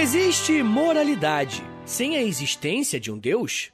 [0.00, 3.72] Existe moralidade sem a existência de um Deus?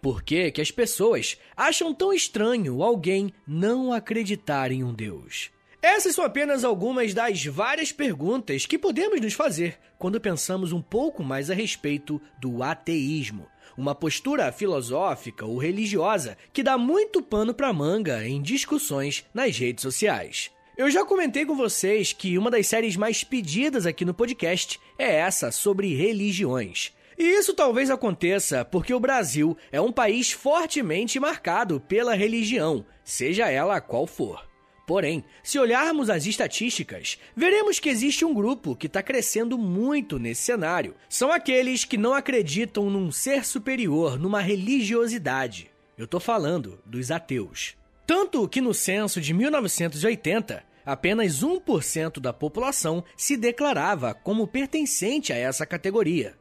[0.00, 5.50] Por que, que as pessoas acham tão estranho alguém não acreditar em um Deus?
[5.82, 11.22] Essas são apenas algumas das várias perguntas que podemos nos fazer quando pensamos um pouco
[11.22, 17.74] mais a respeito do ateísmo, uma postura filosófica ou religiosa que dá muito pano para
[17.74, 20.50] manga em discussões nas redes sociais.
[20.74, 25.16] Eu já comentei com vocês que uma das séries mais pedidas aqui no podcast é
[25.16, 26.94] essa sobre religiões.
[27.18, 33.50] E isso talvez aconteça porque o Brasil é um país fortemente marcado pela religião, seja
[33.50, 34.48] ela qual for.
[34.86, 40.40] Porém, se olharmos as estatísticas, veremos que existe um grupo que está crescendo muito nesse
[40.40, 40.94] cenário.
[41.06, 45.70] São aqueles que não acreditam num ser superior, numa religiosidade.
[45.98, 47.76] Eu estou falando dos ateus.
[48.06, 55.36] Tanto que no censo de 1980, apenas 1% da população se declarava como pertencente a
[55.36, 56.34] essa categoria.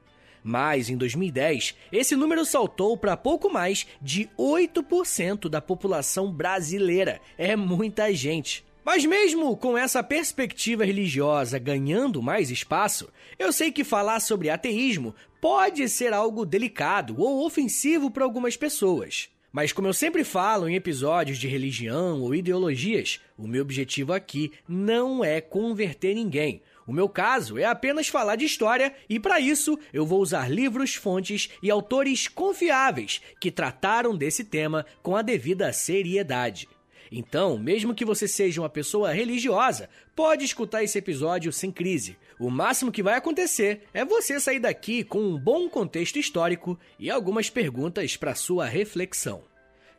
[0.44, 7.22] Mas em 2010, esse número saltou para pouco mais de 8% da população brasileira.
[7.38, 8.66] É muita gente.
[8.83, 15.14] Mas mesmo com essa perspectiva religiosa ganhando mais espaço, eu sei que falar sobre ateísmo
[15.39, 19.30] pode ser algo delicado ou ofensivo para algumas pessoas.
[19.52, 24.52] Mas como eu sempre falo em episódios de religião ou ideologias, o meu objetivo aqui
[24.67, 26.61] não é converter ninguém.
[26.88, 30.95] O meu caso é apenas falar de história e para isso eu vou usar livros,
[30.95, 36.67] fontes e autores confiáveis que trataram desse tema com a devida seriedade.
[37.11, 42.15] Então, mesmo que você seja uma pessoa religiosa, pode escutar esse episódio sem crise.
[42.42, 47.08] O máximo que vai acontecer é você sair daqui com um bom contexto histórico e
[47.08, 49.44] algumas perguntas para sua reflexão.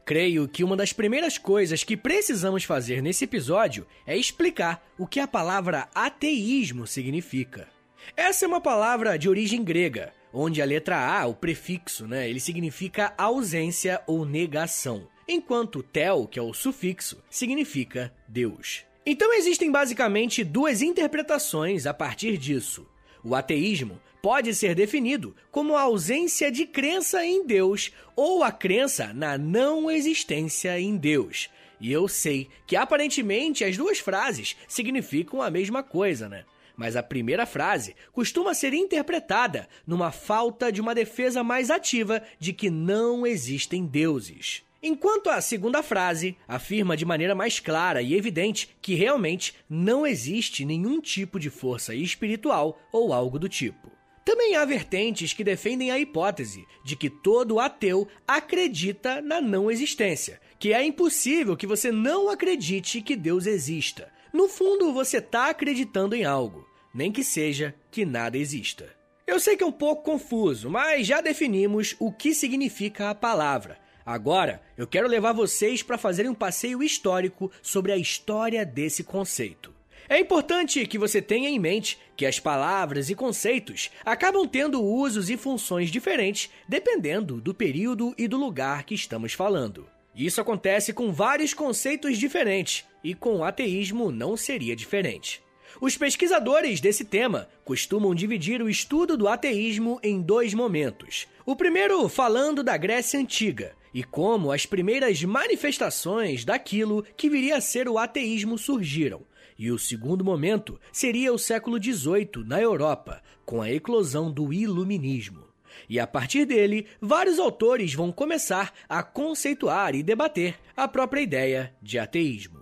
[0.05, 5.21] Creio que uma das primeiras coisas que precisamos fazer nesse episódio é explicar o que
[5.21, 7.69] a palavra ateísmo significa.
[8.16, 12.41] Essa é uma palavra de origem grega, onde a letra A, o prefixo, né, ele
[12.41, 18.84] significa ausência ou negação enquanto tel, que é o sufixo, significa Deus.
[19.05, 22.87] Então existem basicamente duas interpretações a partir disso.
[23.25, 29.13] O ateísmo pode ser definido como a ausência de crença em Deus ou a crença
[29.13, 31.51] na não existência em Deus.
[31.81, 36.45] E eu sei que aparentemente as duas frases significam a mesma coisa, né?
[36.77, 42.53] Mas a primeira frase costuma ser interpretada numa falta de uma defesa mais ativa de
[42.53, 44.63] que não existem deuses.
[44.84, 50.65] Enquanto a segunda frase afirma de maneira mais clara e evidente que realmente não existe
[50.65, 53.92] nenhum tipo de força espiritual ou algo do tipo.
[54.25, 60.41] Também há vertentes que defendem a hipótese de que todo ateu acredita na não existência,
[60.59, 64.12] que é impossível que você não acredite que Deus exista.
[64.32, 68.92] No fundo, você está acreditando em algo, nem que seja que nada exista.
[69.28, 73.81] Eu sei que é um pouco confuso, mas já definimos o que significa a palavra
[74.05, 79.73] Agora, eu quero levar vocês para fazerem um passeio histórico sobre a história desse conceito.
[80.09, 85.31] É importante que você tenha em mente que as palavras e conceitos acabam tendo usos
[85.31, 89.87] e funções diferentes dependendo do período e do lugar que estamos falando.
[90.15, 95.43] Isso acontece com vários conceitos diferentes e com o ateísmo não seria diferente.
[95.81, 101.27] Os pesquisadores desse tema costumam dividir o estudo do ateísmo em dois momentos.
[101.44, 107.60] O primeiro falando da Grécia Antiga, e como as primeiras manifestações daquilo que viria a
[107.60, 109.22] ser o ateísmo surgiram.
[109.59, 115.44] E o segundo momento seria o século XVIII na Europa, com a eclosão do Iluminismo.
[115.89, 121.75] E a partir dele, vários autores vão começar a conceituar e debater a própria ideia
[121.83, 122.62] de ateísmo.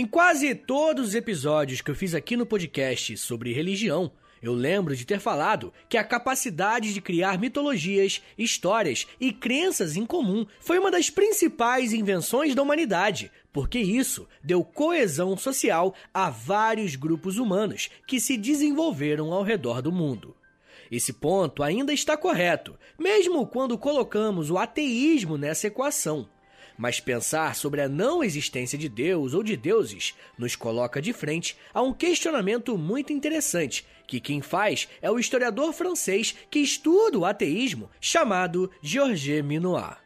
[0.00, 4.10] Em quase todos os episódios que eu fiz aqui no podcast sobre religião,
[4.42, 10.06] eu lembro de ter falado que a capacidade de criar mitologias, histórias e crenças em
[10.06, 16.96] comum foi uma das principais invenções da humanidade, porque isso deu coesão social a vários
[16.96, 20.34] grupos humanos que se desenvolveram ao redor do mundo.
[20.90, 26.26] Esse ponto ainda está correto, mesmo quando colocamos o ateísmo nessa equação.
[26.80, 31.54] Mas pensar sobre a não existência de Deus ou de deuses nos coloca de frente
[31.74, 37.26] a um questionamento muito interessante, que quem faz é o historiador francês que estuda o
[37.26, 39.98] ateísmo, chamado Georges Minoir.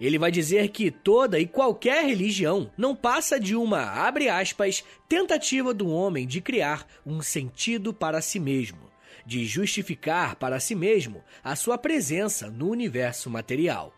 [0.00, 5.74] Ele vai dizer que toda e qualquer religião não passa de uma, abre aspas, tentativa
[5.74, 8.88] do homem de criar um sentido para si mesmo,
[9.26, 13.92] de justificar para si mesmo a sua presença no universo material,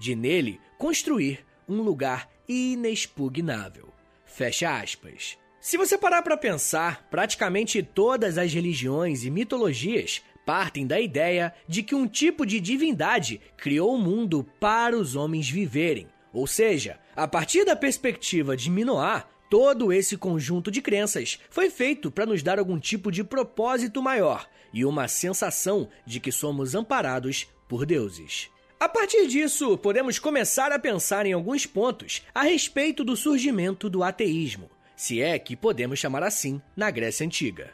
[0.00, 3.88] de nele construir um lugar inexpugnável.
[4.24, 5.38] Fecha aspas.
[5.60, 11.82] Se você parar para pensar, praticamente todas as religiões e mitologias partem da ideia de
[11.82, 16.06] que um tipo de divindade criou o mundo para os homens viverem.
[16.32, 22.10] Ou seja, a partir da perspectiva de Minoá, todo esse conjunto de crenças foi feito
[22.10, 27.46] para nos dar algum tipo de propósito maior e uma sensação de que somos amparados
[27.68, 28.50] por deuses.
[28.84, 34.02] A partir disso, podemos começar a pensar em alguns pontos a respeito do surgimento do
[34.02, 37.72] ateísmo, se é que podemos chamar assim na Grécia Antiga.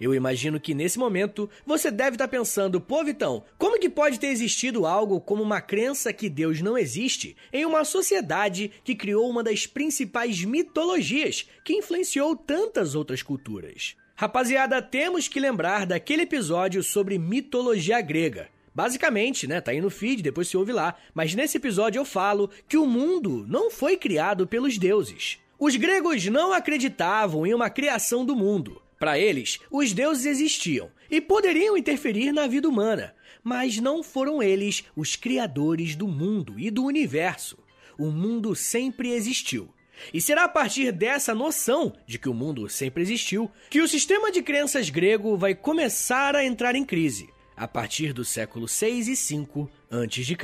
[0.00, 4.28] Eu imagino que nesse momento você deve estar pensando, pô, Vitão, como que pode ter
[4.28, 9.44] existido algo como uma crença que Deus não existe em uma sociedade que criou uma
[9.44, 13.94] das principais mitologias que influenciou tantas outras culturas?
[14.14, 20.22] Rapaziada, temos que lembrar daquele episódio sobre mitologia grega, Basicamente, né, tá aí no feed,
[20.22, 24.46] depois se ouve lá, mas nesse episódio eu falo que o mundo não foi criado
[24.46, 25.38] pelos deuses.
[25.58, 28.82] Os gregos não acreditavam em uma criação do mundo.
[28.98, 34.84] Para eles, os deuses existiam e poderiam interferir na vida humana, mas não foram eles
[34.94, 37.56] os criadores do mundo e do universo.
[37.96, 39.70] O mundo sempre existiu.
[40.12, 44.30] E será a partir dessa noção de que o mundo sempre existiu que o sistema
[44.30, 49.16] de crenças grego vai começar a entrar em crise a partir do século 6 e
[49.16, 50.36] 5 a.C.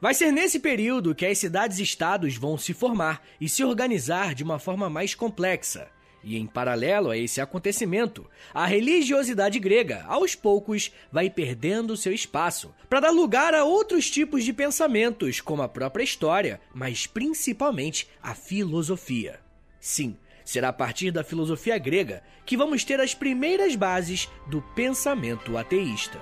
[0.00, 4.58] Vai ser nesse período que as cidades-estados vão se formar e se organizar de uma
[4.58, 5.88] forma mais complexa.
[6.22, 12.74] E em paralelo a esse acontecimento, a religiosidade grega, aos poucos, vai perdendo seu espaço
[12.88, 18.34] para dar lugar a outros tipos de pensamentos, como a própria história, mas principalmente a
[18.34, 19.40] filosofia.
[19.80, 20.16] Sim,
[20.48, 26.18] será a partir da filosofia grega que vamos ter as primeiras bases do pensamento ateísta.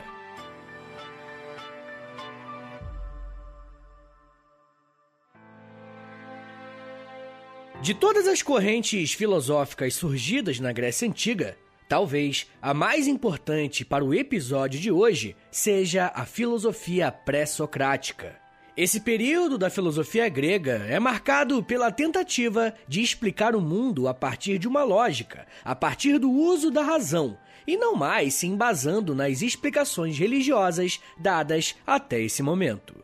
[7.80, 11.56] De todas as correntes filosóficas surgidas na Grécia Antiga,
[11.88, 18.45] talvez a mais importante para o episódio de hoje seja a filosofia pré-socrática.
[18.76, 24.58] Esse período da filosofia grega é marcado pela tentativa de explicar o mundo a partir
[24.58, 29.40] de uma lógica, a partir do uso da razão, e não mais se embasando nas
[29.40, 33.02] explicações religiosas dadas até esse momento.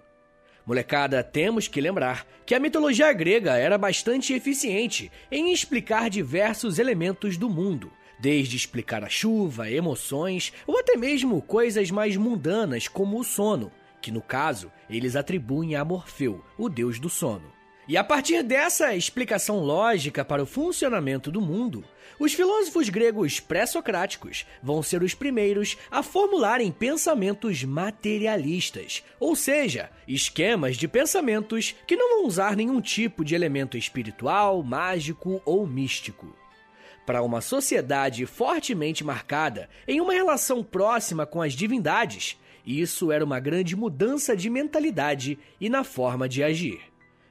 [0.67, 7.39] Molecada, temos que lembrar que a mitologia grega era bastante eficiente em explicar diversos elementos
[7.39, 7.91] do mundo,
[8.21, 13.73] desde explicar a chuva, emoções ou até mesmo coisas mais mundanas como o sono
[14.03, 17.51] que no caso eles atribuem a Morfeu, o deus do sono.
[17.89, 21.85] E a partir dessa explicação lógica para o funcionamento do mundo,
[22.19, 30.77] os filósofos gregos pré-socráticos vão ser os primeiros a formularem pensamentos materialistas, ou seja, esquemas
[30.77, 36.37] de pensamentos que não vão usar nenhum tipo de elemento espiritual, mágico ou místico.
[37.05, 43.41] Para uma sociedade fortemente marcada em uma relação próxima com as divindades, isso era uma
[43.41, 46.81] grande mudança de mentalidade e na forma de agir.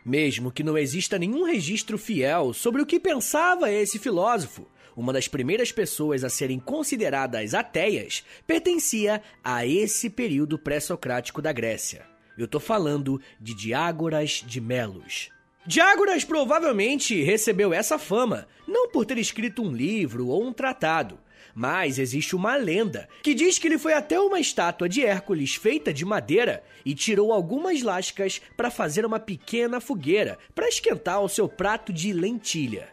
[0.05, 5.27] Mesmo que não exista nenhum registro fiel sobre o que pensava esse filósofo, uma das
[5.27, 12.05] primeiras pessoas a serem consideradas ateias pertencia a esse período pré-socrático da Grécia.
[12.37, 15.29] Eu tô falando de Diágoras de Melos.
[15.65, 21.19] Diágoras provavelmente recebeu essa fama não por ter escrito um livro ou um tratado,
[21.53, 25.93] mas existe uma lenda que diz que ele foi até uma estátua de Hércules feita
[25.93, 31.47] de madeira e tirou algumas lascas para fazer uma pequena fogueira para esquentar o seu
[31.47, 32.89] prato de lentilha.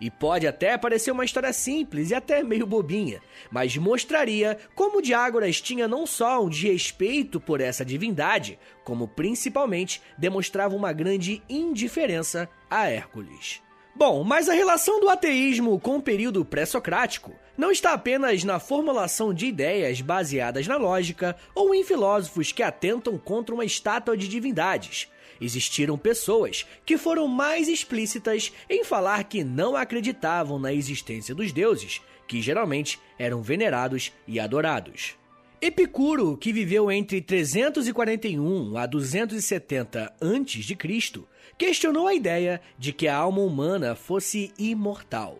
[0.00, 5.60] E pode até parecer uma história simples e até meio bobinha, mas mostraria como Diágoras
[5.60, 12.88] tinha não só um desrespeito por essa divindade, como principalmente demonstrava uma grande indiferença a
[12.88, 13.62] Hércules.
[13.94, 19.32] Bom, mas a relação do ateísmo com o período pré-socrático não está apenas na formulação
[19.34, 25.08] de ideias baseadas na lógica ou em filósofos que atentam contra uma estátua de divindades.
[25.40, 32.00] Existiram pessoas que foram mais explícitas em falar que não acreditavam na existência dos deuses,
[32.28, 35.16] que geralmente eram venerados e adorados.
[35.60, 41.22] Epicuro, que viveu entre 341 a 270 a.C.,
[41.56, 45.38] questionou a ideia de que a alma humana fosse imortal.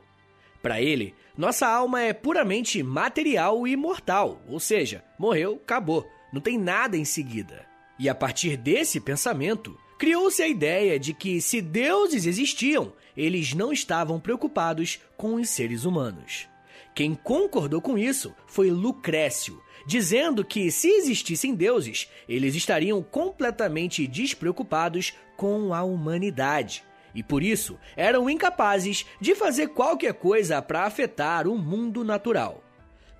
[0.62, 6.56] Para ele, nossa alma é puramente material e mortal, ou seja, morreu, acabou, não tem
[6.56, 7.66] nada em seguida.
[7.98, 13.72] E a partir desse pensamento, criou-se a ideia de que se deuses existiam, eles não
[13.72, 16.48] estavam preocupados com os seres humanos.
[16.94, 25.12] Quem concordou com isso foi Lucrécio, dizendo que se existissem deuses, eles estariam completamente despreocupados
[25.36, 26.84] com a humanidade.
[27.14, 32.62] E por isso eram incapazes de fazer qualquer coisa para afetar o mundo natural.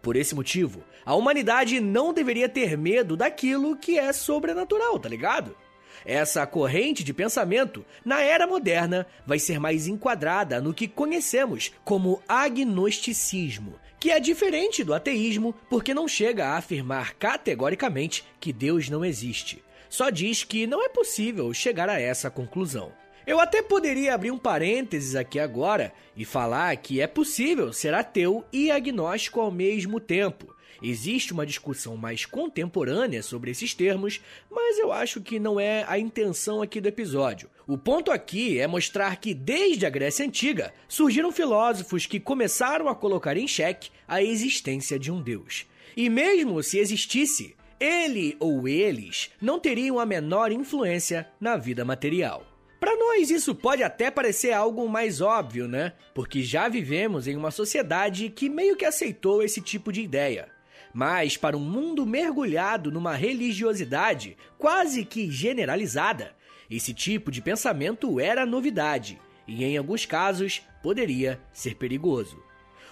[0.01, 5.57] Por esse motivo, a humanidade não deveria ter medo daquilo que é sobrenatural, tá ligado?
[6.05, 12.21] Essa corrente de pensamento, na era moderna, vai ser mais enquadrada no que conhecemos como
[12.27, 19.05] agnosticismo, que é diferente do ateísmo porque não chega a afirmar categoricamente que Deus não
[19.05, 19.63] existe.
[19.89, 22.93] Só diz que não é possível chegar a essa conclusão.
[23.27, 28.45] Eu até poderia abrir um parênteses aqui agora e falar que é possível ser ateu
[28.53, 30.53] e agnóstico ao mesmo tempo.
[30.83, 35.97] Existe uma discussão mais contemporânea sobre esses termos, mas eu acho que não é a
[35.97, 37.49] intenção aqui do episódio.
[37.69, 42.97] O ponto aqui é mostrar que desde a Grécia Antiga surgiram filósofos que começaram a
[42.97, 45.67] colocar em xeque a existência de um Deus.
[45.97, 52.52] E mesmo se existisse, ele ou eles não teriam a menor influência na vida material.
[52.83, 55.93] Para nós, isso pode até parecer algo mais óbvio, né?
[56.13, 60.49] Porque já vivemos em uma sociedade que meio que aceitou esse tipo de ideia.
[60.93, 66.35] Mas para um mundo mergulhado numa religiosidade quase que generalizada,
[66.69, 72.43] esse tipo de pensamento era novidade e, em alguns casos, poderia ser perigoso.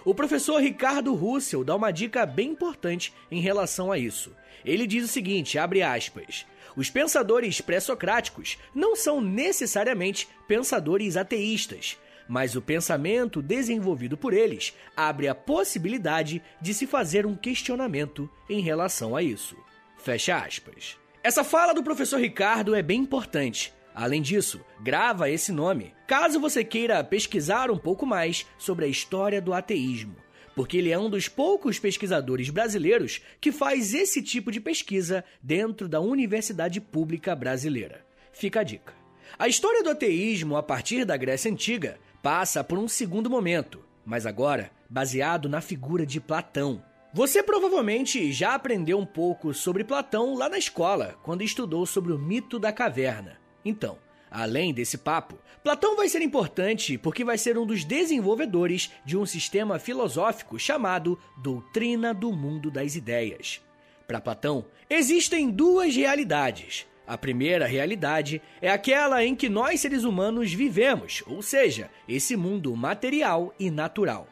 [0.05, 4.33] O professor Ricardo Russell dá uma dica bem importante em relação a isso.
[4.65, 6.47] Ele diz o seguinte, abre aspas:
[6.77, 11.97] os pensadores pré-socráticos não são necessariamente pensadores ateístas,
[12.29, 18.61] mas o pensamento desenvolvido por eles abre a possibilidade de se fazer um questionamento em
[18.61, 19.57] relação a isso.
[19.99, 20.97] Fecha aspas.
[21.23, 23.73] Essa fala do professor Ricardo é bem importante.
[23.95, 29.43] Além disso, grava esse nome, caso você queira pesquisar um pouco mais sobre a história
[29.43, 30.17] do ateísmo
[30.55, 35.89] porque ele é um dos poucos pesquisadores brasileiros que faz esse tipo de pesquisa dentro
[35.89, 38.05] da Universidade Pública Brasileira.
[38.33, 38.95] Fica a dica.
[39.39, 44.27] A história do ateísmo a partir da Grécia Antiga passa por um segundo momento, mas
[44.27, 46.83] agora baseado na figura de Platão.
[47.13, 52.19] Você provavelmente já aprendeu um pouco sobre Platão lá na escola, quando estudou sobre o
[52.19, 53.39] mito da caverna.
[53.65, 53.99] Então,
[54.31, 59.27] Além desse papo, Platão vai ser importante porque vai ser um dos desenvolvedores de um
[59.27, 63.61] sistema filosófico chamado Doutrina do Mundo das Ideias.
[64.07, 66.87] Para Platão, existem duas realidades.
[67.07, 72.75] A primeira realidade é aquela em que nós seres humanos vivemos, ou seja, esse mundo
[72.77, 74.29] material e natural.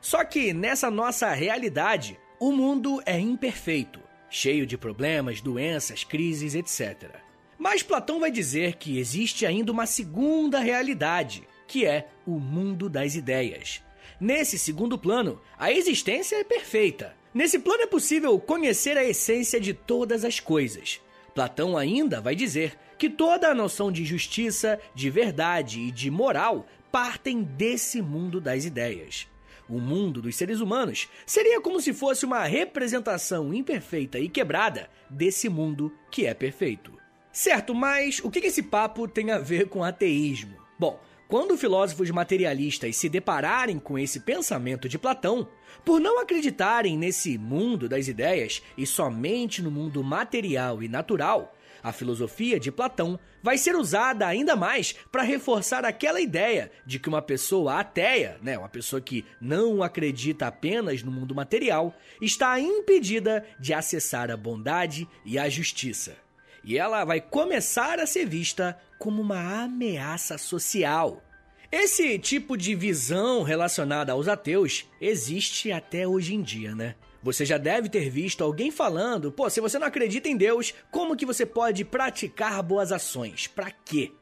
[0.00, 7.31] Só que nessa nossa realidade, o mundo é imperfeito, cheio de problemas, doenças, crises, etc.
[7.62, 13.14] Mas Platão vai dizer que existe ainda uma segunda realidade, que é o mundo das
[13.14, 13.80] ideias.
[14.20, 17.14] Nesse segundo plano, a existência é perfeita.
[17.32, 21.00] Nesse plano é possível conhecer a essência de todas as coisas.
[21.36, 26.66] Platão ainda vai dizer que toda a noção de justiça, de verdade e de moral
[26.90, 29.28] partem desse mundo das ideias.
[29.68, 35.48] O mundo dos seres humanos seria como se fosse uma representação imperfeita e quebrada desse
[35.48, 37.00] mundo que é perfeito.
[37.32, 40.54] Certo, mas o que esse papo tem a ver com ateísmo?
[40.78, 45.48] Bom, quando filósofos materialistas se depararem com esse pensamento de Platão,
[45.82, 51.90] por não acreditarem nesse mundo das ideias e somente no mundo material e natural, a
[51.90, 57.22] filosofia de Platão vai ser usada ainda mais para reforçar aquela ideia de que uma
[57.22, 63.72] pessoa ateia, né, uma pessoa que não acredita apenas no mundo material, está impedida de
[63.72, 66.14] acessar a bondade e a justiça
[66.64, 71.22] e ela vai começar a ser vista como uma ameaça social.
[71.70, 76.94] Esse tipo de visão relacionada aos ateus existe até hoje em dia, né?
[77.22, 81.16] Você já deve ter visto alguém falando, pô, se você não acredita em Deus, como
[81.16, 83.46] que você pode praticar boas ações?
[83.46, 84.12] Para quê?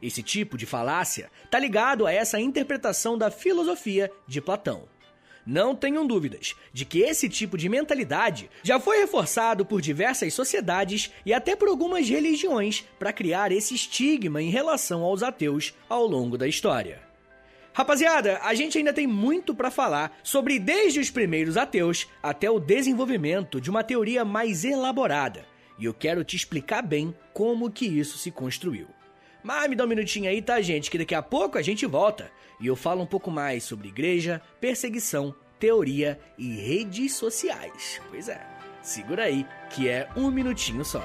[0.00, 4.88] Esse tipo de falácia tá ligado a essa interpretação da filosofia de Platão.
[5.46, 11.10] Não tenham dúvidas de que esse tipo de mentalidade já foi reforçado por diversas sociedades
[11.24, 16.36] e até por algumas religiões para criar esse estigma em relação aos ateus ao longo
[16.36, 17.00] da história.
[17.72, 22.60] Rapaziada, a gente ainda tem muito para falar sobre desde os primeiros ateus até o
[22.60, 25.46] desenvolvimento de uma teoria mais elaborada,
[25.78, 28.88] e eu quero te explicar bem como que isso se construiu.
[29.42, 30.90] Mas me dá um minutinho aí, tá, gente?
[30.90, 32.30] Que daqui a pouco a gente volta
[32.60, 38.00] e eu falo um pouco mais sobre igreja, perseguição, teoria e redes sociais.
[38.10, 38.40] Pois é,
[38.82, 41.02] segura aí que é um minutinho só.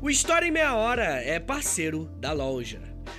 [0.00, 2.87] O História em Meia Hora é parceiro da loja.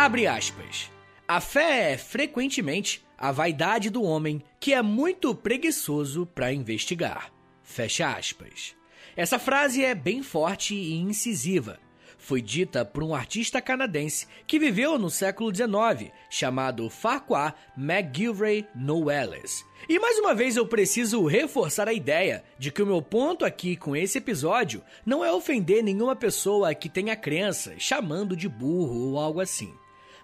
[0.00, 0.90] Abre aspas.
[1.28, 7.30] A fé é frequentemente a vaidade do homem que é muito preguiçoso para investigar.
[7.62, 8.74] Fecha aspas.
[9.14, 11.78] Essa frase é bem forte e incisiva
[12.20, 19.64] foi dita por um artista canadense que viveu no século XIX, chamado Farquhar McGilvray Noelles.
[19.88, 23.74] E mais uma vez eu preciso reforçar a ideia de que o meu ponto aqui
[23.74, 29.18] com esse episódio não é ofender nenhuma pessoa que tenha crença, chamando de burro ou
[29.18, 29.72] algo assim.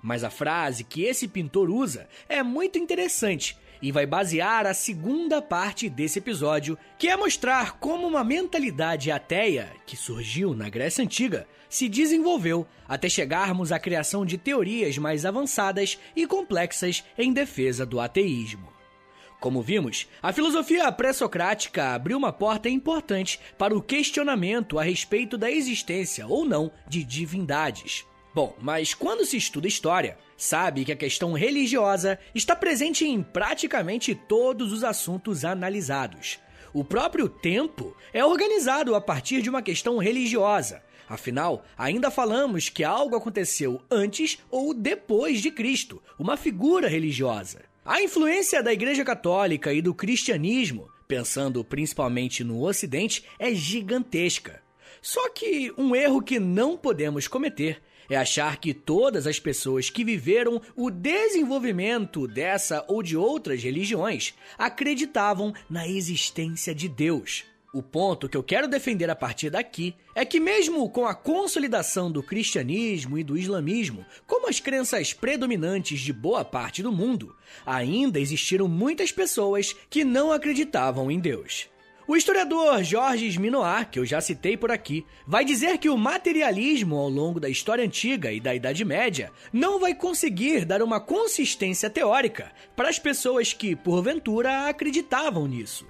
[0.06, 5.42] Mas a frase que esse pintor usa é muito interessante e vai basear a segunda
[5.42, 11.44] parte desse episódio, que é mostrar como uma mentalidade ateia, que surgiu na Grécia Antiga,
[11.68, 17.98] se desenvolveu até chegarmos à criação de teorias mais avançadas e complexas em defesa do
[17.98, 18.72] ateísmo.
[19.40, 25.50] Como vimos, a filosofia pré-socrática abriu uma porta importante para o questionamento a respeito da
[25.50, 28.06] existência ou não de divindades.
[28.36, 34.14] Bom, mas quando se estuda história, sabe que a questão religiosa está presente em praticamente
[34.14, 36.38] todos os assuntos analisados.
[36.70, 40.82] O próprio tempo é organizado a partir de uma questão religiosa.
[41.08, 47.62] Afinal, ainda falamos que algo aconteceu antes ou depois de Cristo, uma figura religiosa.
[47.86, 54.60] A influência da Igreja Católica e do cristianismo, pensando principalmente no Ocidente, é gigantesca.
[55.00, 60.04] Só que um erro que não podemos cometer é achar que todas as pessoas que
[60.04, 67.44] viveram o desenvolvimento dessa ou de outras religiões acreditavam na existência de Deus.
[67.76, 72.10] O ponto que eu quero defender a partir daqui é que, mesmo com a consolidação
[72.10, 78.18] do cristianismo e do islamismo como as crenças predominantes de boa parte do mundo, ainda
[78.18, 81.68] existiram muitas pessoas que não acreditavam em Deus.
[82.08, 86.94] O historiador Georges Minoir, que eu já citei por aqui, vai dizer que o materialismo
[86.94, 91.90] ao longo da história antiga e da Idade Média não vai conseguir dar uma consistência
[91.90, 95.84] teórica para as pessoas que, porventura, acreditavam nisso.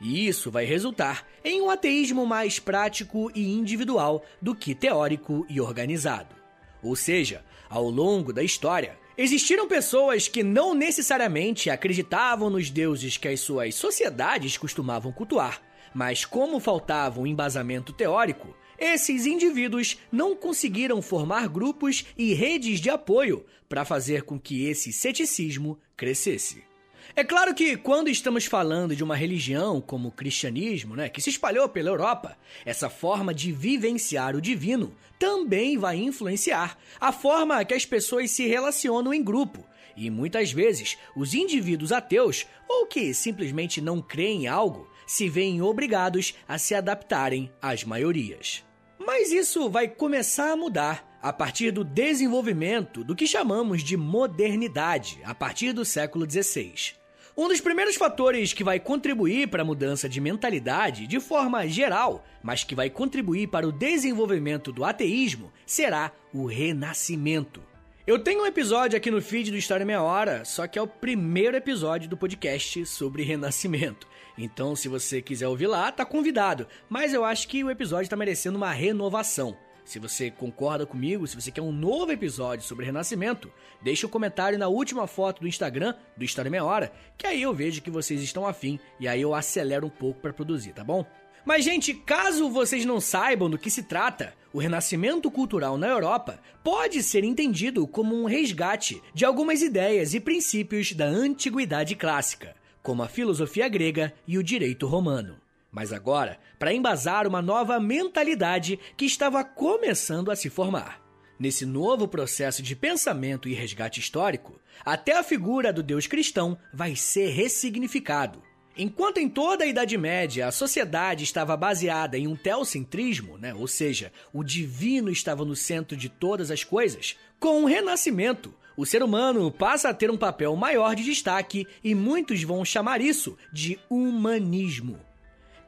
[0.00, 5.60] E isso vai resultar em um ateísmo mais prático e individual do que teórico e
[5.60, 6.34] organizado.
[6.82, 13.28] Ou seja, ao longo da história, Existiram pessoas que não necessariamente acreditavam nos deuses que
[13.28, 15.60] as suas sociedades costumavam cultuar,
[15.92, 22.88] mas como faltava um embasamento teórico, esses indivíduos não conseguiram formar grupos e redes de
[22.88, 26.69] apoio para fazer com que esse ceticismo crescesse.
[27.14, 31.30] É claro que quando estamos falando de uma religião como o cristianismo, né, que se
[31.30, 37.74] espalhou pela Europa, essa forma de vivenciar o divino também vai influenciar a forma que
[37.74, 39.66] as pessoas se relacionam em grupo.
[39.96, 45.60] E muitas vezes, os indivíduos ateus, ou que simplesmente não creem em algo, se veem
[45.60, 48.64] obrigados a se adaptarem às maiorias.
[48.98, 55.20] Mas isso vai começar a mudar a partir do desenvolvimento do que chamamos de modernidade,
[55.24, 56.99] a partir do século XVI.
[57.40, 62.22] Um dos primeiros fatores que vai contribuir para a mudança de mentalidade de forma geral,
[62.42, 67.62] mas que vai contribuir para o desenvolvimento do ateísmo, será o renascimento.
[68.06, 70.86] Eu tenho um episódio aqui no feed do História Meia Hora, só que é o
[70.86, 74.06] primeiro episódio do podcast sobre renascimento.
[74.36, 76.66] Então, se você quiser ouvir lá, tá convidado.
[76.90, 79.56] Mas eu acho que o episódio está merecendo uma renovação.
[79.84, 83.50] Se você concorda comigo, se você quer um novo episódio sobre Renascimento,
[83.82, 87.54] deixe um comentário na última foto do Instagram do História Meia Hora, que aí eu
[87.54, 91.04] vejo que vocês estão afim e aí eu acelero um pouco para produzir, tá bom?
[91.44, 96.38] Mas, gente, caso vocês não saibam do que se trata, o renascimento cultural na Europa
[96.62, 103.02] pode ser entendido como um resgate de algumas ideias e princípios da antiguidade clássica, como
[103.02, 105.39] a filosofia grega e o direito romano
[105.70, 111.00] mas agora para embasar uma nova mentalidade que estava começando a se formar.
[111.38, 116.94] Nesse novo processo de pensamento e resgate histórico, até a figura do Deus cristão vai
[116.94, 118.42] ser ressignificado.
[118.76, 123.66] Enquanto em toda a Idade Média a sociedade estava baseada em um teocentrismo, né, ou
[123.66, 129.02] seja, o divino estava no centro de todas as coisas, com o Renascimento, o ser
[129.02, 133.78] humano passa a ter um papel maior de destaque e muitos vão chamar isso de
[133.90, 134.98] humanismo.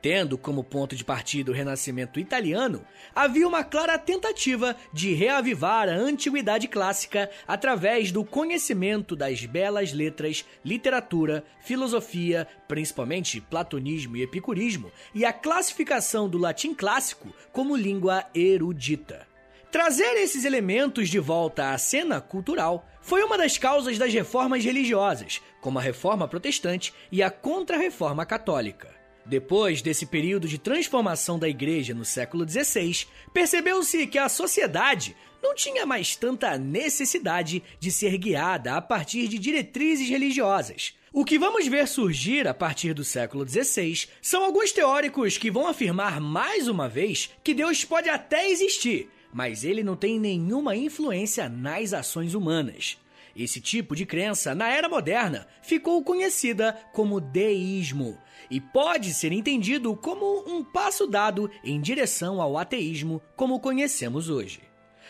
[0.03, 2.85] Tendo como ponto de partida o Renascimento italiano,
[3.15, 10.45] havia uma clara tentativa de reavivar a antiguidade clássica através do conhecimento das belas letras,
[10.65, 19.25] literatura, filosofia, principalmente platonismo e epicurismo, e a classificação do latim clássico como língua erudita.
[19.71, 25.41] Trazer esses elementos de volta à cena cultural foi uma das causas das reformas religiosas,
[25.61, 28.92] como a reforma protestante e a contra-reforma católica.
[29.25, 35.55] Depois desse período de transformação da igreja no século XVI, percebeu-se que a sociedade não
[35.55, 40.95] tinha mais tanta necessidade de ser guiada a partir de diretrizes religiosas.
[41.13, 45.67] O que vamos ver surgir a partir do século XVI são alguns teóricos que vão
[45.67, 51.49] afirmar mais uma vez que Deus pode até existir, mas ele não tem nenhuma influência
[51.49, 52.99] nas ações humanas.
[53.37, 58.19] Esse tipo de crença, na era moderna, ficou conhecida como deísmo
[58.53, 64.61] e pode ser entendido como um passo dado em direção ao ateísmo como conhecemos hoje.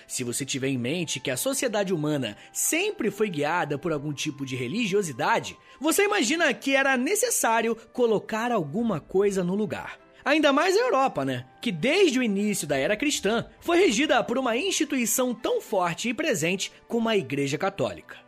[0.07, 4.47] Se você tiver em mente que a sociedade humana sempre foi guiada por algum tipo
[4.47, 9.99] de religiosidade, você imagina que era necessário colocar alguma coisa no lugar.
[10.25, 11.45] Ainda mais a Europa, né?
[11.61, 16.15] Que desde o início da era cristã foi regida por uma instituição tão forte e
[16.15, 18.22] presente como a Igreja Católica.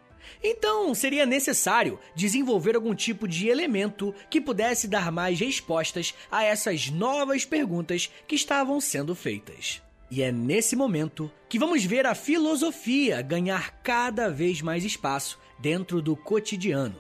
[0.46, 6.90] Então, seria necessário desenvolver algum tipo de elemento que pudesse dar mais respostas a essas
[6.90, 9.80] novas perguntas que estavam sendo feitas.
[10.11, 16.02] E é nesse momento que vamos ver a filosofia ganhar cada vez mais espaço dentro
[16.02, 16.98] do cotidiano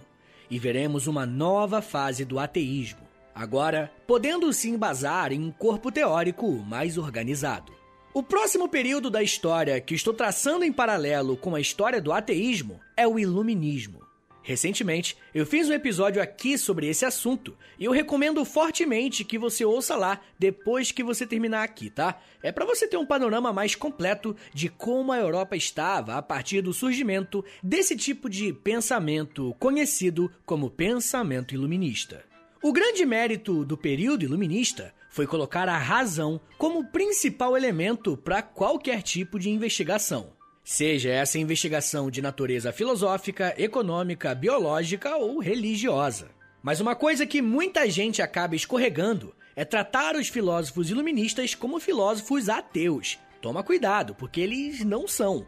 [0.50, 3.04] e veremos uma nova fase do ateísmo
[3.34, 7.72] agora podendo se embasar em um corpo teórico mais organizado.
[8.12, 12.80] O próximo período da história que estou traçando em paralelo com a história do ateísmo
[12.96, 14.04] é o Iluminismo.
[14.46, 19.64] Recentemente, eu fiz um episódio aqui sobre esse assunto e eu recomendo fortemente que você
[19.64, 22.20] ouça lá depois que você terminar aqui, tá?
[22.42, 26.60] É para você ter um panorama mais completo de como a Europa estava a partir
[26.60, 32.22] do surgimento desse tipo de pensamento conhecido como pensamento iluminista.
[32.62, 39.00] O grande mérito do período iluminista foi colocar a razão como principal elemento para qualquer
[39.00, 40.34] tipo de investigação.
[40.66, 46.30] Seja essa investigação de natureza filosófica, econômica, biológica ou religiosa.
[46.62, 52.48] Mas uma coisa que muita gente acaba escorregando é tratar os filósofos iluministas como filósofos
[52.48, 53.18] ateus.
[53.42, 55.46] Toma cuidado, porque eles não são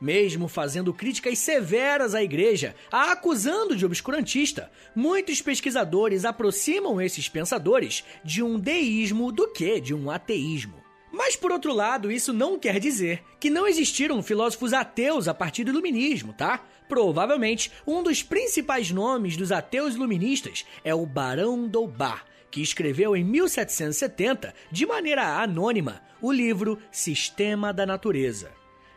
[0.00, 4.70] mesmo fazendo críticas severas à igreja, a acusando de obscurantista.
[4.94, 10.87] Muitos pesquisadores aproximam esses pensadores de um deísmo do que de um ateísmo.
[11.18, 15.64] Mas, por outro lado, isso não quer dizer que não existiram filósofos ateus a partir
[15.64, 16.64] do iluminismo, tá?
[16.88, 23.24] Provavelmente, um dos principais nomes dos ateus iluministas é o Barão d'Holbach, que escreveu em
[23.24, 28.52] 1770, de maneira anônima, o livro Sistema da Natureza.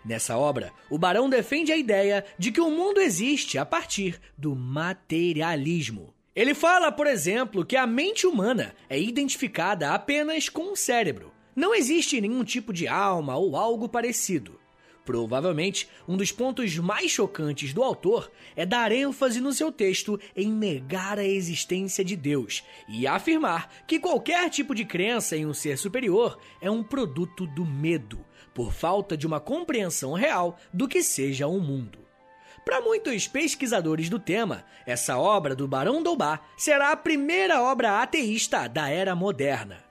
[0.05, 4.55] Nessa obra, o Barão defende a ideia de que o mundo existe a partir do
[4.55, 6.13] materialismo.
[6.35, 11.40] Ele fala, por exemplo, que a mente humana é identificada apenas com o cérebro.
[11.55, 14.59] Não existe nenhum tipo de alma ou algo parecido.
[15.03, 20.51] Provavelmente, um dos pontos mais chocantes do autor é dar ênfase no seu texto em
[20.51, 25.77] negar a existência de Deus e afirmar que qualquer tipo de crença em um ser
[25.77, 31.47] superior é um produto do medo, por falta de uma compreensão real do que seja
[31.47, 31.99] o mundo.
[32.63, 38.69] Para muitos pesquisadores do tema, essa obra do Barão Doubá será a primeira obra ateísta
[38.69, 39.90] da era moderna.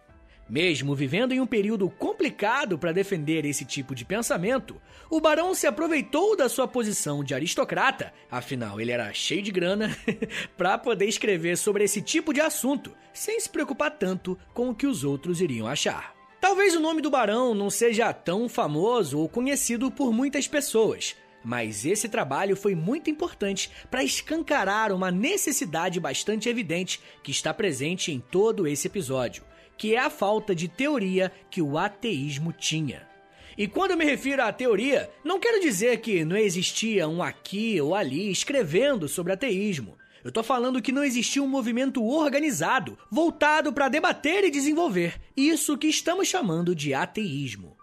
[0.50, 5.64] Mesmo vivendo em um período complicado para defender esse tipo de pensamento, o barão se
[5.64, 9.96] aproveitou da sua posição de aristocrata, afinal ele era cheio de grana,
[10.58, 14.88] para poder escrever sobre esse tipo de assunto, sem se preocupar tanto com o que
[14.88, 16.16] os outros iriam achar.
[16.40, 21.86] Talvez o nome do barão não seja tão famoso ou conhecido por muitas pessoas, mas
[21.86, 28.18] esse trabalho foi muito importante para escancarar uma necessidade bastante evidente que está presente em
[28.18, 29.44] todo esse episódio,
[29.80, 33.08] que é a falta de teoria que o ateísmo tinha.
[33.56, 37.94] E quando me refiro à teoria, não quero dizer que não existia um aqui ou
[37.94, 39.96] ali escrevendo sobre ateísmo.
[40.22, 45.78] Eu tô falando que não existia um movimento organizado, voltado para debater e desenvolver isso
[45.78, 47.79] que estamos chamando de ateísmo.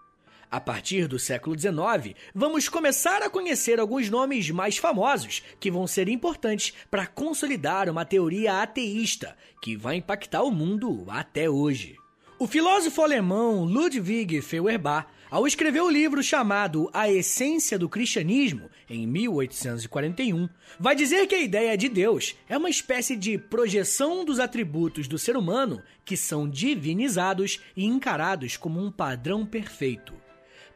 [0.50, 5.86] A partir do século XIX, vamos começar a conhecer alguns nomes mais famosos que vão
[5.86, 11.96] ser importantes para consolidar uma teoria ateísta que vai impactar o mundo até hoje.
[12.38, 19.06] O filósofo alemão Ludwig Feuerbach, ao escrever o livro chamado A Essência do Cristianismo, em
[19.06, 20.48] 1841,
[20.80, 25.18] vai dizer que a ideia de Deus é uma espécie de projeção dos atributos do
[25.18, 30.17] ser humano que são divinizados e encarados como um padrão perfeito.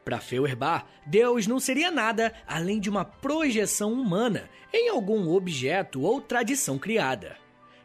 [0.03, 6.19] Para Feuerbach, Deus não seria nada além de uma projeção humana em algum objeto ou
[6.19, 7.37] tradição criada.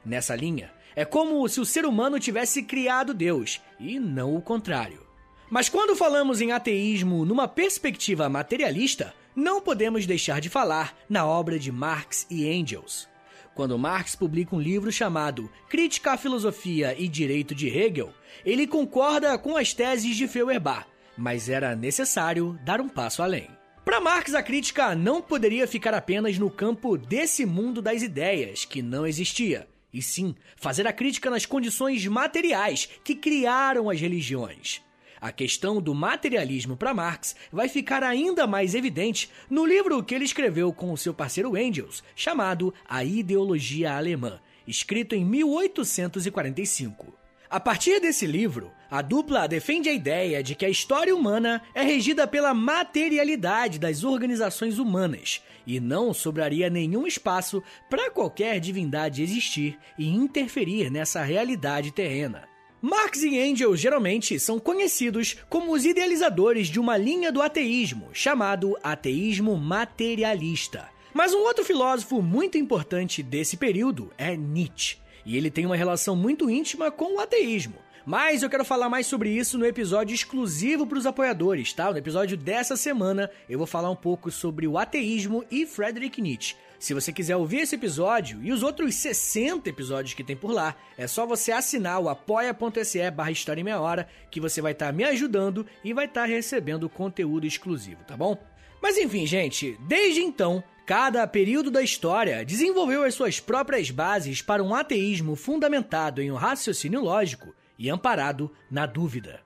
[0.05, 5.07] Nessa linha, é como se o ser humano tivesse criado Deus e não o contrário.
[5.49, 11.59] Mas quando falamos em ateísmo numa perspectiva materialista, não podemos deixar de falar na obra
[11.59, 13.09] de Marx e Engels.
[13.55, 18.13] Quando Marx publica um livro chamado Crítica à Filosofia e Direito de Hegel,
[18.45, 20.87] ele concorda com as teses de Feuerbach
[21.19, 23.49] mas era necessário dar um passo além.
[23.85, 28.81] Para Marx, a crítica não poderia ficar apenas no campo desse mundo das ideias, que
[28.83, 34.83] não existia, e sim fazer a crítica nas condições materiais que criaram as religiões.
[35.21, 40.25] A questão do materialismo para Marx vai ficar ainda mais evidente no livro que ele
[40.25, 47.18] escreveu com seu parceiro Engels, chamado A Ideologia Alemã, escrito em 1845.
[47.51, 51.81] A partir desse livro, a dupla defende a ideia de que a história humana é
[51.83, 59.79] regida pela materialidade das organizações humanas e não sobraria nenhum espaço para qualquer divindade existir
[59.99, 62.47] e interferir nessa realidade terrena.
[62.83, 68.77] Marx e Engels geralmente são conhecidos como os idealizadores de uma linha do ateísmo, chamado
[68.83, 70.87] ateísmo materialista.
[71.15, 74.99] Mas um outro filósofo muito importante desse período é Nietzsche
[75.29, 77.75] e ele tem uma relação muito íntima com o ateísmo.
[78.07, 81.93] Mas eu quero falar mais sobre isso no episódio exclusivo para os apoiadores, tá?
[81.93, 86.57] No episódio dessa semana eu vou falar um pouco sobre o ateísmo e Friedrich Nietzsche.
[86.79, 90.75] Se você quiser ouvir esse episódio e os outros 60 episódios que tem por lá,
[90.97, 94.87] é só você assinar o apoia.se barra História em Meia Hora, que você vai estar
[94.87, 98.39] tá me ajudando e vai estar tá recebendo conteúdo exclusivo, tá bom?
[98.81, 104.65] Mas enfim, gente, desde então, Cada período da história desenvolveu as suas próprias bases para
[104.65, 109.43] um ateísmo fundamentado em um raciocínio lógico e amparado na dúvida.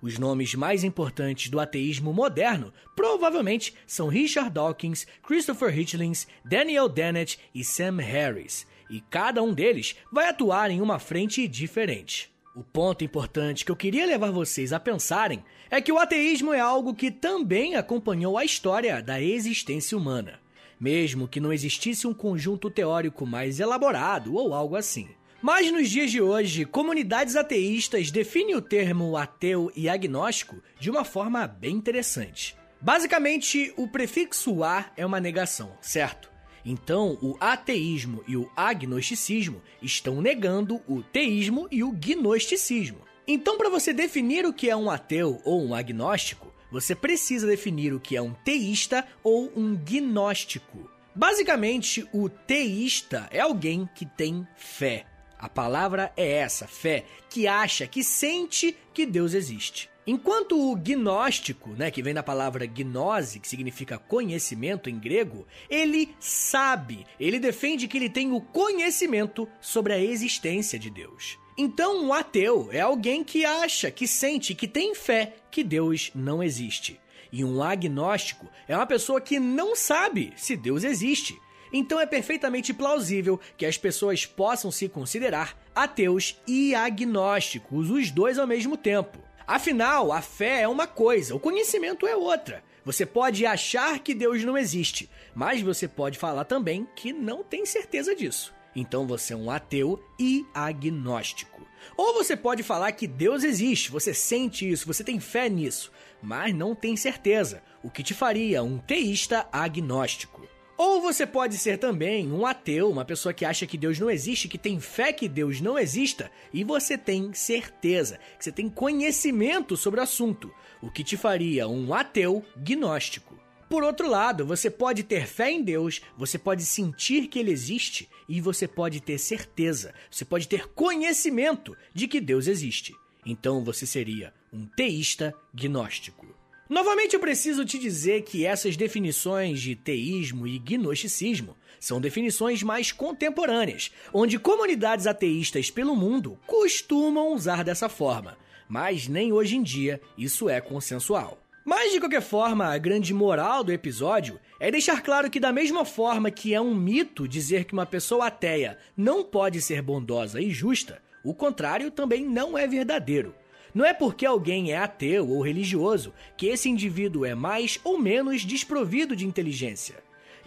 [0.00, 7.40] Os nomes mais importantes do ateísmo moderno provavelmente são Richard Dawkins, Christopher Hitchens, Daniel Dennett
[7.52, 12.32] e Sam Harris, e cada um deles vai atuar em uma frente diferente.
[12.54, 16.60] O ponto importante que eu queria levar vocês a pensarem é que o ateísmo é
[16.60, 20.43] algo que também acompanhou a história da existência humana
[20.84, 25.08] mesmo que não existisse um conjunto teórico mais elaborado ou algo assim.
[25.40, 31.02] Mas nos dias de hoje, comunidades ateístas definem o termo ateu e agnóstico de uma
[31.02, 32.54] forma bem interessante.
[32.82, 36.30] Basicamente, o prefixo a é uma negação, certo?
[36.62, 43.00] Então, o ateísmo e o agnosticismo estão negando o teísmo e o gnosticismo.
[43.26, 47.94] Então, para você definir o que é um ateu ou um agnóstico, você precisa definir
[47.94, 50.90] o que é um teísta ou um gnóstico.
[51.14, 55.06] Basicamente, o teísta é alguém que tem fé.
[55.38, 59.88] A palavra é essa, fé, que acha, que sente que Deus existe.
[60.06, 66.14] Enquanto o gnóstico, né, que vem da palavra gnose, que significa conhecimento em grego, ele
[66.20, 71.38] sabe, ele defende que ele tem o conhecimento sobre a existência de Deus.
[71.56, 76.42] Então, um ateu é alguém que acha, que sente, que tem fé que Deus não
[76.42, 77.00] existe.
[77.32, 81.40] E um agnóstico é uma pessoa que não sabe se Deus existe.
[81.72, 88.38] Então é perfeitamente plausível que as pessoas possam se considerar ateus e agnósticos, os dois
[88.38, 89.18] ao mesmo tempo.
[89.46, 92.64] Afinal, a fé é uma coisa, o conhecimento é outra.
[92.84, 97.66] Você pode achar que Deus não existe, mas você pode falar também que não tem
[97.66, 98.54] certeza disso.
[98.74, 101.62] Então você é um ateu e agnóstico.
[101.96, 106.54] Ou você pode falar que Deus existe, você sente isso, você tem fé nisso, mas
[106.54, 110.46] não tem certeza, o que te faria um teísta agnóstico.
[110.76, 114.48] Ou você pode ser também um ateu, uma pessoa que acha que Deus não existe,
[114.48, 119.76] que tem fé que Deus não exista, e você tem certeza, que você tem conhecimento
[119.76, 123.38] sobre o assunto, o que te faria um ateu gnóstico.
[123.68, 128.08] Por outro lado, você pode ter fé em Deus, você pode sentir que ele existe
[128.28, 132.94] e você pode ter certeza, você pode ter conhecimento de que Deus existe.
[133.24, 136.43] Então você seria um teísta gnóstico.
[136.74, 142.90] Novamente eu preciso te dizer que essas definições de teísmo e gnosticismo são definições mais
[142.90, 148.36] contemporâneas, onde comunidades ateístas pelo mundo costumam usar dessa forma,
[148.68, 151.38] mas nem hoje em dia isso é consensual.
[151.64, 155.84] Mas de qualquer forma, a grande moral do episódio é deixar claro que, da mesma
[155.84, 160.50] forma que é um mito dizer que uma pessoa ateia não pode ser bondosa e
[160.50, 163.32] justa, o contrário também não é verdadeiro.
[163.74, 168.42] Não é porque alguém é ateu ou religioso que esse indivíduo é mais ou menos
[168.42, 169.96] desprovido de inteligência.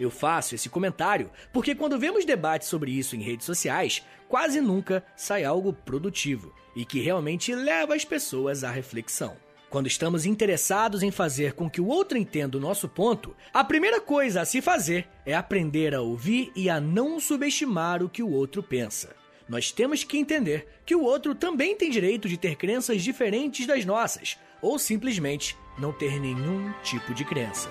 [0.00, 5.04] Eu faço esse comentário porque quando vemos debates sobre isso em redes sociais, quase nunca
[5.14, 9.36] sai algo produtivo e que realmente leva as pessoas à reflexão.
[9.68, 14.00] Quando estamos interessados em fazer com que o outro entenda o nosso ponto, a primeira
[14.00, 18.30] coisa a se fazer é aprender a ouvir e a não subestimar o que o
[18.30, 19.17] outro pensa.
[19.48, 23.84] Nós temos que entender que o outro também tem direito de ter crenças diferentes das
[23.84, 27.70] nossas, ou simplesmente não ter nenhum tipo de crença.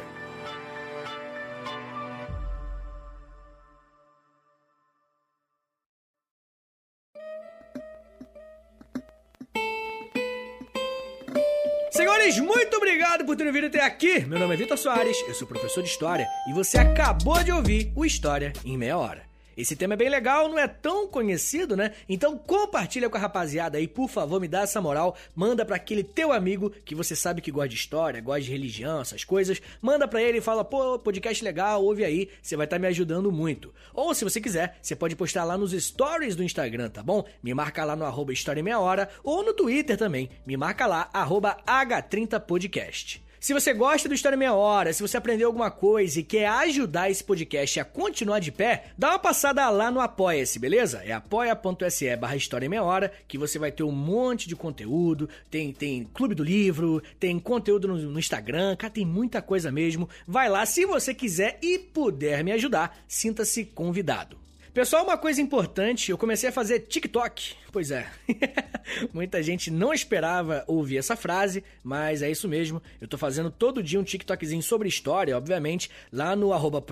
[11.91, 14.21] Senhores, muito obrigado por terem vindo até aqui.
[14.25, 17.91] Meu nome é Vitor Soares, eu sou professor de História e você acabou de ouvir
[17.95, 19.36] o História em Meia Hora.
[19.57, 21.93] Esse tema é bem legal, não é tão conhecido, né?
[22.07, 25.17] Então compartilha com a rapaziada aí, por favor, me dá essa moral.
[25.35, 29.01] Manda para aquele teu amigo que você sabe que gosta de história, gosta de religião,
[29.01, 29.59] essas coisas.
[29.81, 32.87] Manda para ele e fala, pô, podcast legal, ouve aí, você vai estar tá me
[32.87, 33.73] ajudando muito.
[33.95, 37.25] Ou se você quiser, você pode postar lá nos stories do Instagram, tá bom?
[37.41, 40.29] Me marca lá no arroba Meia Hora ou no Twitter também.
[40.45, 43.26] Me marca lá, arroba H30podcast.
[43.47, 47.09] Se você gosta do História Meia Hora, se você aprendeu alguma coisa e quer ajudar
[47.09, 51.01] esse podcast a continuar de pé, dá uma passada lá no Apoia-se, beleza?
[51.05, 55.71] É apoia.se barra História Meia Hora, que você vai ter um monte de conteúdo, tem,
[55.71, 60.09] tem Clube do Livro, tem conteúdo no, no Instagram, cara, tem muita coisa mesmo.
[60.27, 64.37] Vai lá, se você quiser e puder me ajudar, sinta-se convidado.
[64.77, 67.55] Pessoal, uma coisa importante, eu comecei a fazer TikTok.
[67.71, 68.07] Pois é.
[69.11, 72.81] Muita gente não esperava ouvir essa frase, mas é isso mesmo.
[73.01, 76.83] Eu tô fazendo todo dia um TikTokzinho sobre história, obviamente, lá no arroba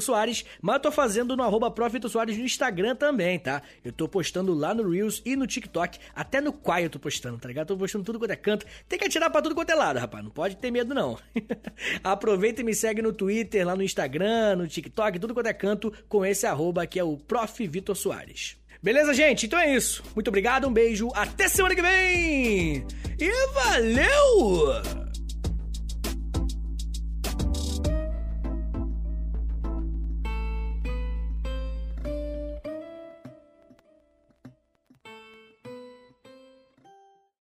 [0.00, 1.72] Soares, mas tô fazendo no arroba
[2.08, 3.62] Soares no Instagram também, tá?
[3.84, 7.38] Eu tô postando lá no Reels e no TikTok, até no Quai eu tô postando,
[7.38, 7.68] tá ligado?
[7.68, 8.66] Tô postando tudo quanto é canto.
[8.88, 10.24] Tem que atirar pra tudo quanto é lado, rapaz.
[10.24, 11.18] Não pode ter medo, não.
[12.02, 15.92] Aproveita e me segue no Twitter, lá no Instagram, no TikTok, tudo quanto é canto,
[16.08, 17.66] com esse arroba que é o Prof.
[17.66, 18.56] Vitor Soares.
[18.80, 19.46] Beleza, gente?
[19.46, 20.04] Então é isso.
[20.14, 22.86] Muito obrigado, um beijo, até semana que vem!
[23.18, 25.13] E valeu!